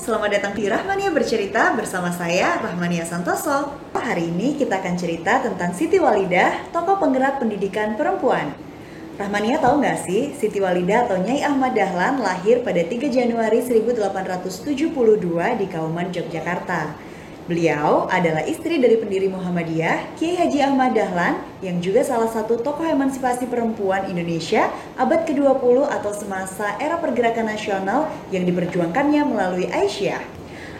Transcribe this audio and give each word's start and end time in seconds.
selamat 0.00 0.40
datang 0.40 0.56
di 0.56 0.64
Rahmania 0.64 1.12
Bercerita 1.12 1.76
bersama 1.76 2.08
saya 2.08 2.56
Rahmania 2.56 3.04
Santoso. 3.04 3.76
Hari 3.92 4.32
ini 4.32 4.56
kita 4.56 4.80
akan 4.80 4.96
cerita 4.96 5.44
tentang 5.44 5.76
Siti 5.76 6.00
Walidah, 6.00 6.72
tokoh 6.72 6.96
penggerak 6.96 7.36
pendidikan 7.36 8.00
perempuan. 8.00 8.48
Rahmania 9.20 9.60
tahu 9.60 9.84
nggak 9.84 10.08
sih, 10.08 10.32
Siti 10.32 10.56
Walidah 10.64 11.04
atau 11.04 11.20
Nyai 11.20 11.44
Ahmad 11.44 11.76
Dahlan 11.76 12.24
lahir 12.24 12.64
pada 12.64 12.80
3 12.80 13.12
Januari 13.12 13.60
1872 13.60 14.88
di 15.60 15.66
Kauman, 15.68 16.08
Yogyakarta. 16.08 16.96
Beliau 17.48 18.04
adalah 18.12 18.44
istri 18.44 18.76
dari 18.76 19.00
pendiri 19.00 19.24
Muhammadiyah, 19.32 20.20
Kiai 20.20 20.36
Haji 20.36 20.60
Ahmad 20.68 20.92
Dahlan, 20.92 21.40
yang 21.64 21.80
juga 21.80 22.04
salah 22.04 22.28
satu 22.28 22.60
tokoh 22.60 22.84
emansipasi 22.84 23.48
perempuan 23.48 24.04
Indonesia 24.04 24.68
abad 25.00 25.24
ke-20 25.24 25.88
atau 25.88 26.12
semasa 26.12 26.76
era 26.76 27.00
pergerakan 27.00 27.48
nasional 27.48 28.12
yang 28.28 28.44
diperjuangkannya 28.44 29.24
melalui 29.24 29.64
Aisyah. 29.64 30.20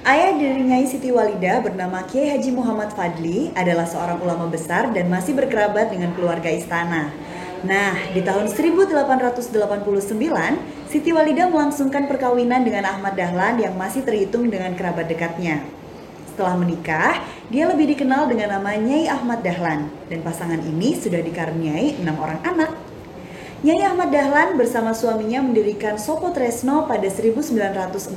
Ayah 0.05 0.37
dari 0.37 0.61
Nyai 0.61 0.85
Siti 0.85 1.09
Walidah 1.09 1.65
bernama 1.65 2.05
Kiai 2.05 2.37
Haji 2.37 2.53
Muhammad 2.53 2.93
Fadli 2.93 3.49
adalah 3.57 3.89
seorang 3.89 4.21
ulama 4.21 4.53
besar 4.53 4.93
dan 4.93 5.09
masih 5.09 5.33
berkerabat 5.41 5.89
dengan 5.89 6.13
keluarga 6.13 6.53
istana. 6.53 7.09
Nah, 7.65 7.97
di 8.13 8.21
tahun 8.21 8.45
1889, 8.45 9.41
Siti 10.85 11.17
Walidah 11.17 11.49
melangsungkan 11.49 12.05
perkawinan 12.05 12.61
dengan 12.61 12.93
Ahmad 12.93 13.17
Dahlan 13.17 13.57
yang 13.57 13.73
masih 13.73 14.05
terhitung 14.05 14.53
dengan 14.53 14.77
kerabat 14.77 15.09
dekatnya. 15.09 15.65
Setelah 16.39 16.55
menikah, 16.55 17.19
dia 17.51 17.67
lebih 17.67 17.91
dikenal 17.99 18.31
dengan 18.31 18.55
nama 18.55 18.79
Nyai 18.79 19.11
Ahmad 19.11 19.43
Dahlan 19.43 19.91
dan 20.07 20.23
pasangan 20.23 20.63
ini 20.63 20.95
sudah 20.95 21.19
dikaruniai 21.19 21.99
enam 21.99 22.15
orang 22.15 22.39
anak. 22.47 22.71
Nyai 23.67 23.83
Ahmad 23.83 24.15
Dahlan 24.15 24.55
bersama 24.55 24.95
suaminya 24.95 25.43
mendirikan 25.43 25.99
Sopo 25.99 26.31
Tresno 26.31 26.87
pada 26.87 27.11
1914 27.11 28.15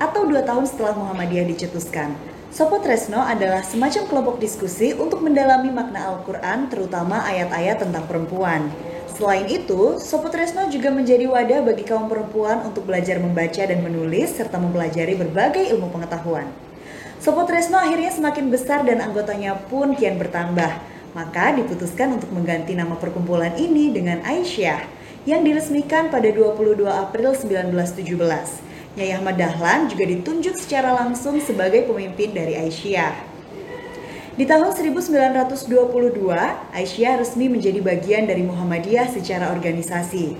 atau 0.00 0.22
dua 0.24 0.40
tahun 0.40 0.64
setelah 0.64 0.96
Muhammadiyah 0.96 1.44
dicetuskan. 1.52 2.16
Sopo 2.48 2.80
Tresno 2.80 3.20
adalah 3.20 3.60
semacam 3.60 4.08
kelompok 4.08 4.40
diskusi 4.40 4.96
untuk 4.96 5.20
mendalami 5.20 5.68
makna 5.68 6.16
Al-Quran 6.16 6.72
terutama 6.72 7.28
ayat-ayat 7.28 7.76
tentang 7.76 8.08
perempuan. 8.08 8.72
Selain 9.20 9.44
itu, 9.52 10.00
Sopo 10.00 10.32
Tresno 10.32 10.64
juga 10.72 10.88
menjadi 10.88 11.28
wadah 11.28 11.60
bagi 11.60 11.84
kaum 11.84 12.08
perempuan 12.08 12.64
untuk 12.64 12.88
belajar 12.88 13.20
membaca 13.20 13.68
dan 13.68 13.84
menulis 13.84 14.32
serta 14.32 14.56
mempelajari 14.56 15.12
berbagai 15.12 15.76
ilmu 15.76 15.92
pengetahuan. 15.92 16.48
Sopo 17.24 17.40
Tresno 17.48 17.80
akhirnya 17.80 18.12
semakin 18.12 18.52
besar 18.52 18.84
dan 18.84 19.00
anggotanya 19.00 19.56
pun 19.56 19.96
kian 19.96 20.20
bertambah. 20.20 20.76
Maka 21.16 21.56
diputuskan 21.56 22.20
untuk 22.20 22.28
mengganti 22.36 22.76
nama 22.76 23.00
perkumpulan 23.00 23.56
ini 23.56 23.88
dengan 23.88 24.20
Aisyah 24.20 24.84
yang 25.24 25.40
diresmikan 25.40 26.12
pada 26.12 26.28
22 26.28 26.84
April 26.84 27.32
1917. 27.32 29.00
Nyai 29.00 29.16
Ahmad 29.16 29.40
Dahlan 29.40 29.88
juga 29.88 30.04
ditunjuk 30.04 30.52
secara 30.52 30.92
langsung 30.92 31.40
sebagai 31.40 31.88
pemimpin 31.88 32.36
dari 32.36 32.60
Aisyah. 32.60 33.16
Di 34.36 34.44
tahun 34.44 34.76
1922, 34.76 35.64
Aisyah 36.76 37.24
resmi 37.24 37.48
menjadi 37.48 37.80
bagian 37.80 38.28
dari 38.28 38.44
Muhammadiyah 38.44 39.08
secara 39.08 39.48
organisasi. 39.48 40.36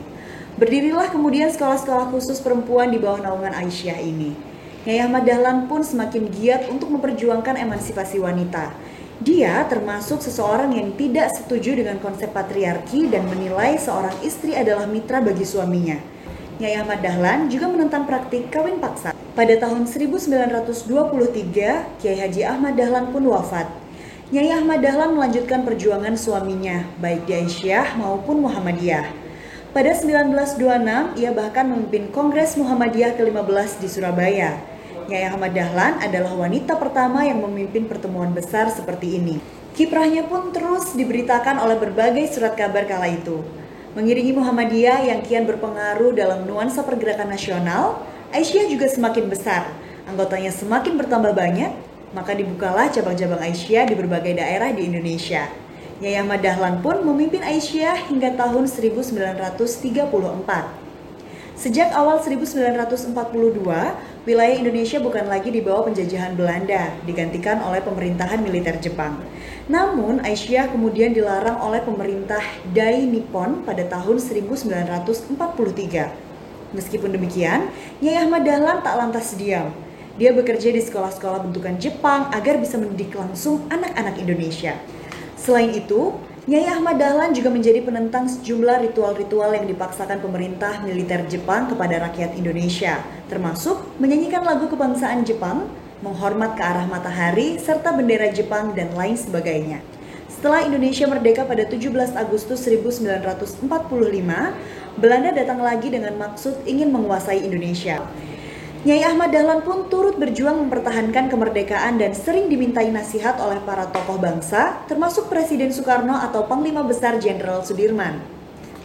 Berdirilah 0.60 1.08
kemudian 1.08 1.48
sekolah-sekolah 1.48 2.12
khusus 2.12 2.44
perempuan 2.44 2.92
di 2.92 3.00
bawah 3.00 3.24
naungan 3.24 3.56
Aisyah 3.56 4.04
ini. 4.04 4.53
Nyai 4.84 5.00
Ahmad 5.00 5.24
Dahlan 5.24 5.64
pun 5.64 5.80
semakin 5.80 6.28
giat 6.28 6.68
untuk 6.68 6.92
memperjuangkan 6.92 7.56
emansipasi 7.56 8.20
wanita. 8.20 8.68
Dia 9.16 9.64
termasuk 9.64 10.20
seseorang 10.20 10.76
yang 10.76 10.92
tidak 11.00 11.32
setuju 11.32 11.80
dengan 11.80 11.96
konsep 12.04 12.28
patriarki 12.36 13.08
dan 13.08 13.24
menilai 13.24 13.80
seorang 13.80 14.12
istri 14.20 14.52
adalah 14.52 14.84
mitra 14.84 15.24
bagi 15.24 15.48
suaminya. 15.48 15.96
Nyai 16.60 16.76
Ahmad 16.76 17.00
Dahlan 17.00 17.48
juga 17.48 17.72
menentang 17.72 18.04
praktik 18.04 18.52
kawin 18.52 18.76
paksa. 18.76 19.16
Pada 19.32 19.56
tahun 19.56 19.88
1923, 19.88 20.84
Kiai 22.04 22.20
Haji 22.20 22.44
Ahmad 22.44 22.76
Dahlan 22.76 23.08
pun 23.08 23.24
wafat. 23.24 23.64
Nyai 24.36 24.52
Ahmad 24.52 24.84
Dahlan 24.84 25.16
melanjutkan 25.16 25.64
perjuangan 25.64 26.12
suaminya, 26.12 26.84
baik 27.00 27.24
di 27.24 27.32
Aisyah 27.40 27.96
maupun 27.96 28.44
Muhammadiyah. 28.44 29.08
Pada 29.72 29.96
1926, 29.96 31.16
ia 31.16 31.32
bahkan 31.32 31.72
memimpin 31.72 32.12
Kongres 32.12 32.60
Muhammadiyah 32.60 33.16
ke-15 33.16 33.80
di 33.80 33.88
Surabaya. 33.88 34.73
Nyai 35.04 35.28
Ahmad 35.28 35.52
Dahlan 35.52 36.00
adalah 36.00 36.32
wanita 36.32 36.80
pertama 36.80 37.20
yang 37.28 37.44
memimpin 37.44 37.84
pertemuan 37.84 38.32
besar 38.32 38.72
seperti 38.72 39.20
ini. 39.20 39.36
Kiprahnya 39.76 40.24
pun 40.24 40.48
terus 40.48 40.96
diberitakan 40.96 41.60
oleh 41.60 41.76
berbagai 41.76 42.32
surat 42.32 42.56
kabar 42.56 42.88
kala 42.88 43.12
itu. 43.12 43.44
Mengiringi 43.92 44.32
Muhammadiyah 44.32 45.04
yang 45.04 45.20
kian 45.20 45.44
berpengaruh 45.44 46.16
dalam 46.16 46.48
nuansa 46.48 46.80
pergerakan 46.88 47.28
nasional, 47.36 48.00
Aisyah 48.32 48.64
juga 48.64 48.88
semakin 48.88 49.28
besar. 49.28 49.68
Anggotanya 50.08 50.48
semakin 50.48 50.96
bertambah 50.96 51.36
banyak, 51.36 51.76
maka 52.16 52.32
dibukalah 52.32 52.88
cabang-cabang 52.88 53.44
Aisyah 53.44 53.84
di 53.84 53.94
berbagai 54.00 54.40
daerah 54.40 54.72
di 54.72 54.88
Indonesia. 54.88 55.52
Nyai 56.00 56.16
Ahmad 56.16 56.40
Dahlan 56.40 56.80
pun 56.80 57.04
memimpin 57.04 57.44
Aisyah 57.44 58.08
hingga 58.08 58.32
tahun 58.40 58.72
1934. 58.72 59.52
Sejak 61.54 61.94
awal 61.94 62.18
1942, 62.18 63.14
wilayah 64.26 64.56
Indonesia 64.58 64.98
bukan 64.98 65.30
lagi 65.30 65.54
di 65.54 65.62
bawah 65.62 65.86
penjajahan 65.86 66.34
Belanda, 66.34 66.90
digantikan 67.06 67.62
oleh 67.62 67.78
pemerintahan 67.78 68.42
militer 68.42 68.74
Jepang. 68.82 69.22
Namun, 69.70 70.18
Aisyah 70.26 70.74
kemudian 70.74 71.14
dilarang 71.14 71.62
oleh 71.62 71.78
pemerintah 71.86 72.42
Dai 72.74 73.06
Nippon 73.06 73.62
pada 73.62 73.86
tahun 73.86 74.18
1943. 74.18 76.10
Meskipun 76.74 77.14
demikian, 77.14 77.70
Nyai 78.02 78.26
Ahmad 78.26 78.42
Dahlan 78.42 78.82
tak 78.82 78.98
lantas 78.98 79.38
diam. 79.38 79.70
Dia 80.18 80.34
bekerja 80.34 80.74
di 80.74 80.82
sekolah-sekolah 80.82 81.46
bentukan 81.46 81.78
Jepang 81.78 82.34
agar 82.34 82.58
bisa 82.58 82.82
mendidik 82.82 83.14
langsung 83.14 83.62
anak-anak 83.70 84.18
Indonesia. 84.18 84.74
Selain 85.38 85.70
itu, 85.70 86.18
Nyai 86.44 86.68
Ahmad 86.68 87.00
Dahlan 87.00 87.32
juga 87.32 87.48
menjadi 87.48 87.80
penentang 87.80 88.28
sejumlah 88.28 88.84
ritual-ritual 88.84 89.56
yang 89.56 89.64
dipaksakan 89.64 90.20
pemerintah 90.20 90.76
militer 90.84 91.24
Jepang 91.24 91.72
kepada 91.72 92.04
rakyat 92.04 92.36
Indonesia, 92.36 93.00
termasuk 93.32 93.80
menyanyikan 93.96 94.44
lagu 94.44 94.68
kebangsaan 94.68 95.24
Jepang, 95.24 95.64
menghormat 96.04 96.52
ke 96.52 96.60
arah 96.60 96.84
matahari, 96.84 97.56
serta 97.56 97.96
bendera 97.96 98.28
Jepang 98.28 98.76
dan 98.76 98.92
lain 98.92 99.16
sebagainya. 99.16 99.80
Setelah 100.28 100.68
Indonesia 100.68 101.08
merdeka 101.08 101.48
pada 101.48 101.64
17 101.64 102.12
Agustus 102.12 102.60
1945, 102.60 103.64
Belanda 105.00 105.32
datang 105.32 105.64
lagi 105.64 105.88
dengan 105.88 106.12
maksud 106.20 106.68
ingin 106.68 106.92
menguasai 106.92 107.40
Indonesia. 107.40 108.04
Nyai 108.84 109.00
Ahmad 109.00 109.32
Dahlan 109.32 109.64
pun 109.64 109.88
turut 109.88 110.20
berjuang 110.20 110.68
mempertahankan 110.68 111.32
kemerdekaan 111.32 111.96
dan 111.96 112.12
sering 112.12 112.52
dimintai 112.52 112.92
nasihat 112.92 113.40
oleh 113.40 113.56
para 113.64 113.88
tokoh 113.88 114.20
bangsa, 114.20 114.84
termasuk 114.84 115.32
Presiden 115.32 115.72
Soekarno 115.72 116.12
atau 116.12 116.44
Panglima 116.44 116.84
Besar 116.84 117.16
Jenderal 117.16 117.64
Sudirman. 117.64 118.20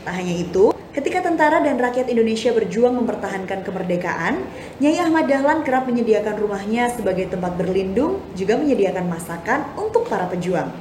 Tak 0.07 0.15
hanya 0.15 0.39
itu, 0.39 0.71
ketika 0.95 1.19
tentara 1.19 1.59
dan 1.59 1.75
rakyat 1.75 2.07
Indonesia 2.07 2.55
berjuang 2.55 2.95
mempertahankan 2.95 3.59
kemerdekaan, 3.67 4.39
Nyai 4.79 5.03
Ahmad 5.03 5.27
Dahlan 5.27 5.67
kerap 5.67 5.83
menyediakan 5.91 6.47
rumahnya 6.47 6.95
sebagai 6.95 7.27
tempat 7.27 7.59
berlindung, 7.59 8.23
juga 8.39 8.55
menyediakan 8.55 9.03
masakan 9.03 9.67
untuk 9.75 10.07
para 10.07 10.31
pejuang. 10.31 10.71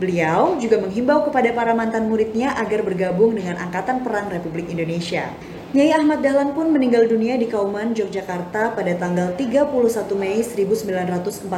Beliau 0.00 0.56
juga 0.56 0.80
menghimbau 0.80 1.28
kepada 1.28 1.52
para 1.52 1.76
mantan 1.76 2.08
muridnya 2.08 2.56
agar 2.56 2.80
bergabung 2.80 3.36
dengan 3.36 3.60
Angkatan 3.60 4.00
Perang 4.00 4.32
Republik 4.32 4.72
Indonesia. 4.72 5.28
Nyai 5.74 5.90
Ahmad 5.90 6.22
Dahlan 6.22 6.54
pun 6.54 6.70
meninggal 6.70 7.10
dunia 7.10 7.34
di 7.34 7.50
Kauman, 7.50 7.98
Yogyakarta 7.98 8.78
pada 8.78 8.94
tanggal 8.94 9.34
31 9.34 10.06
Mei 10.14 10.38
1946 10.38 11.50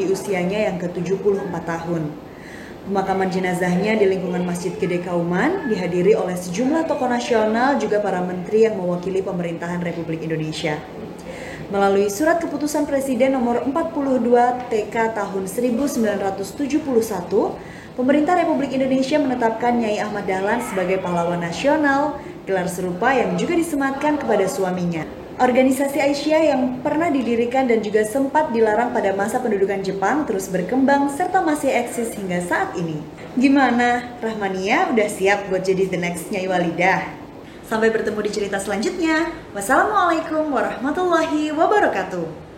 di 0.00 0.04
usianya 0.08 0.72
yang 0.72 0.80
ke-74 0.80 1.52
tahun. 1.52 2.08
Pemakaman 2.88 3.28
jenazahnya 3.28 4.00
di 4.00 4.08
lingkungan 4.08 4.48
Masjid 4.48 4.72
Gede 4.72 5.04
Kauman 5.04 5.68
dihadiri 5.68 6.16
oleh 6.16 6.40
sejumlah 6.40 6.88
tokoh 6.88 7.04
nasional 7.04 7.76
juga 7.76 8.00
para 8.00 8.24
menteri 8.24 8.64
yang 8.64 8.80
mewakili 8.80 9.20
pemerintahan 9.20 9.84
Republik 9.84 10.24
Indonesia. 10.24 10.80
Melalui 11.68 12.08
surat 12.08 12.40
keputusan 12.40 12.88
Presiden 12.88 13.36
nomor 13.36 13.60
42 13.68 14.72
TK 14.72 15.12
tahun 15.12 15.44
1971, 15.52 16.40
pemerintah 17.92 18.40
Republik 18.40 18.72
Indonesia 18.72 19.20
menetapkan 19.20 19.84
Nyai 19.84 20.00
Ahmad 20.00 20.24
Dahlan 20.24 20.64
sebagai 20.64 20.96
pahlawan 21.04 21.44
nasional 21.44 22.16
Gelar 22.44 22.68
serupa 22.68 23.08
yang 23.16 23.40
juga 23.40 23.56
disematkan 23.56 24.20
kepada 24.20 24.44
suaminya. 24.44 25.08
Organisasi 25.40 25.96
Aisyah 25.96 26.42
yang 26.52 26.62
pernah 26.84 27.08
didirikan 27.08 27.64
dan 27.64 27.80
juga 27.80 28.04
sempat 28.04 28.52
dilarang 28.52 28.92
pada 28.92 29.16
masa 29.16 29.40
pendudukan 29.40 29.80
Jepang 29.80 30.28
terus 30.28 30.52
berkembang 30.52 31.08
serta 31.08 31.40
masih 31.40 31.72
eksis 31.72 32.12
hingga 32.12 32.44
saat 32.44 32.76
ini. 32.76 33.00
Gimana? 33.34 34.14
Rahmania 34.20 34.92
udah 34.92 35.08
siap 35.08 35.48
buat 35.48 35.64
jadi 35.64 35.88
the 35.88 35.96
next 35.96 36.28
Nyai 36.30 36.46
Walidah? 36.46 37.02
Sampai 37.64 37.88
bertemu 37.88 38.20
di 38.22 38.30
cerita 38.30 38.60
selanjutnya. 38.60 39.32
Wassalamualaikum 39.56 40.52
warahmatullahi 40.52 41.50
wabarakatuh. 41.50 42.53